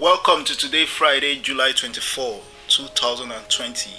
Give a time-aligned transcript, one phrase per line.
[0.00, 3.90] Welcome to today, Friday, July 24, 2020.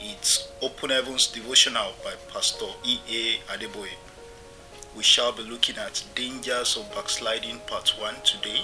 [0.00, 3.38] It's Open Heavens Devotional by Pastor E.A.
[3.52, 3.94] Adeboye.
[4.96, 8.62] We shall be looking at dangers of backsliding, part 1 today.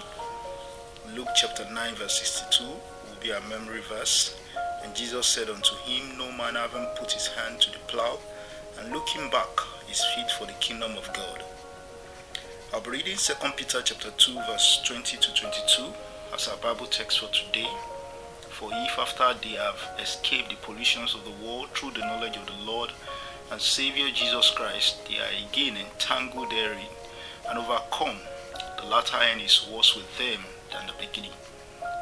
[1.14, 4.36] Luke chapter 9, verse 62 will be our memory verse.
[4.82, 8.18] And Jesus said unto him, No man having put his hand to the plow
[8.80, 11.44] and looking back is fit for the kingdom of God.
[12.74, 15.92] I'll be reading 2 Peter chapter 2, verse 20 to 22
[16.34, 17.68] as our Bible text for today.
[18.50, 22.46] For if after they have escaped the pollutions of the world through the knowledge of
[22.46, 22.90] the Lord
[23.50, 26.86] and Savior Jesus Christ, they are again entangled therein
[27.48, 28.16] and overcome,
[28.78, 31.36] the latter end is worse with them than the beginning.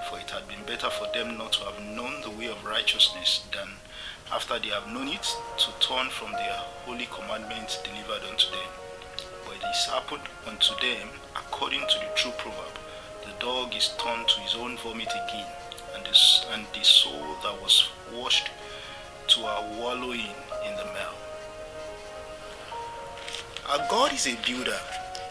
[0.08, 3.44] For it had been better for them not to have known the way of righteousness
[3.52, 3.68] than
[4.32, 5.26] after they have known it
[5.58, 8.70] to turn from their holy commandments delivered unto them.
[9.44, 12.85] But it is happened unto them according to the true proverb
[13.26, 15.46] the dog is turned to his own vomit again,
[15.94, 16.16] and the,
[16.54, 18.50] and the soul that was washed
[19.28, 20.34] to a wallowing
[20.66, 21.26] in the mire.
[23.68, 24.78] Our God is a builder.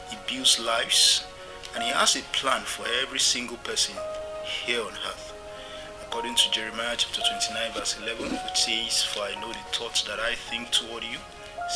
[0.10, 1.26] He builds lives,
[1.74, 3.96] and He has a plan for every single person
[4.44, 5.34] here on earth.
[6.02, 10.20] According to Jeremiah chapter 29, verse 11, which says, For I know the thoughts that
[10.20, 11.18] I think toward you,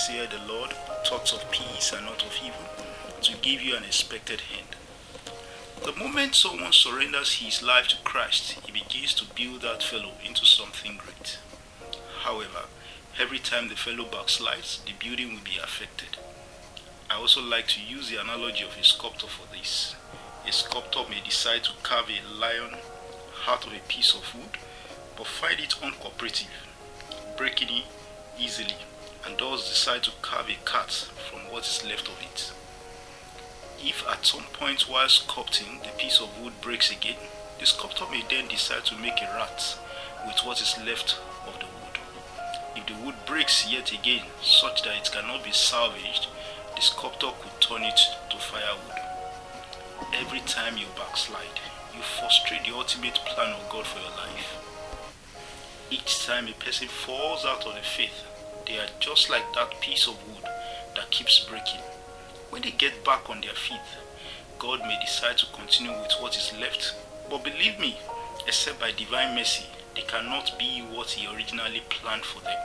[0.06, 0.73] saith the Lord,
[1.06, 2.66] thoughts of peace and not of evil,
[3.22, 4.78] to give you an expected end.
[5.90, 10.45] The moment someone surrenders his life to Christ, he begins to build that fellow into
[10.45, 11.40] something great.
[12.20, 12.66] However,
[13.20, 16.20] every time the fellow backslides, the building will be affected.
[17.10, 19.95] I also like to use the analogy of a sculptor for this.
[20.48, 22.76] A sculptor may decide to carve a lion
[23.48, 24.60] out of a piece of wood,
[25.17, 26.54] but find it uncooperative,
[27.36, 27.86] breaking it
[28.38, 28.78] easily,
[29.26, 30.92] and thus decide to carve a cat
[31.32, 32.54] from what is left of it.
[33.81, 37.16] If at some point while sculpting the piece of wood breaks again,
[37.59, 39.77] the sculptor may then decide to make a rat
[40.25, 41.99] with what is left of the wood.
[42.75, 46.27] If the wood breaks yet again such that it cannot be salvaged,
[46.76, 47.99] the sculptor could turn it
[48.30, 48.99] to firewood.
[50.14, 51.59] Every time you backslide,
[51.95, 54.58] you frustrate the ultimate plan of God for your life.
[55.89, 58.23] Each time a person falls out of the faith,
[58.67, 60.43] they are just like that piece of wood
[60.95, 61.81] that keeps breaking.
[62.49, 63.80] When they get back on their feet,
[64.58, 66.95] God may decide to continue with what is left.
[67.30, 67.98] But believe me,
[68.48, 69.65] except by divine mercy,
[69.95, 72.58] they cannot be what He originally planned for them.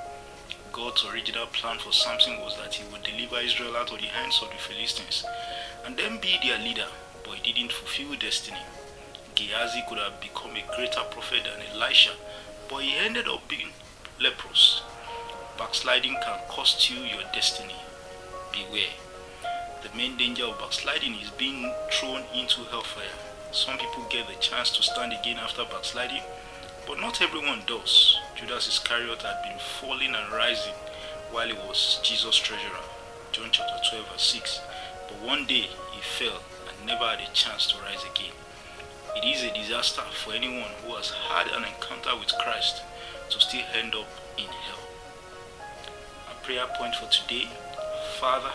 [0.75, 4.41] God's original plan for Samson was that he would deliver Israel out of the hands
[4.43, 5.25] of the Philistines
[5.87, 6.89] and then be their leader,
[7.23, 8.59] but he didn't fulfill destiny.
[9.37, 12.11] Gehazi could have become a greater prophet than Elisha,
[12.69, 13.69] but he ended up being
[14.21, 14.83] leprous.
[15.57, 17.77] Backsliding can cost you your destiny.
[18.53, 18.91] Beware.
[19.85, 23.05] The main danger of backsliding is being thrown into hellfire.
[23.53, 26.23] Some people get the chance to stand again after backsliding,
[26.87, 28.19] but not everyone does.
[28.35, 30.73] Judas Iscariot had been falling and rising
[31.31, 32.81] while he was Jesus' treasurer.
[33.33, 34.61] John chapter 12, verse 6.
[35.07, 38.33] But one day he fell and never had a chance to rise again.
[39.17, 42.83] It is a disaster for anyone who has had an encounter with Christ
[43.29, 44.09] to still end up
[44.39, 44.81] in hell.
[46.29, 47.51] Our prayer point for today
[48.19, 48.53] Father,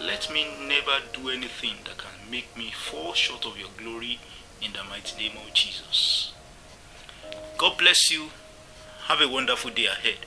[0.00, 4.18] let me never do anything that can make me fall short of your glory
[4.60, 6.32] in the mighty name of Jesus.
[7.58, 8.30] God bless you.
[9.06, 10.26] Have a wonderful day ahead.